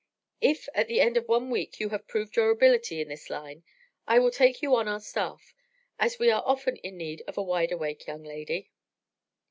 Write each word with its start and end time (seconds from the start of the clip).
If, 0.41 0.67
at 0.73 0.87
the 0.87 0.99
end 0.99 1.15
of 1.15 1.27
one 1.27 1.51
week 1.51 1.79
you 1.79 1.89
have 1.89 2.07
proved 2.07 2.35
your 2.35 2.49
ability 2.49 3.01
in 3.01 3.07
this 3.09 3.29
line, 3.29 3.63
I 4.07 4.17
will 4.17 4.31
take 4.31 4.63
you 4.63 4.75
on 4.75 4.87
our 4.87 4.99
staff, 4.99 5.53
as 5.99 6.17
we 6.17 6.31
are 6.31 6.41
often 6.43 6.77
in 6.77 6.97
need 6.97 7.21
of 7.27 7.37
a 7.37 7.43
wide 7.43 7.71
awake 7.71 8.07
young 8.07 8.23
lady." 8.23 8.71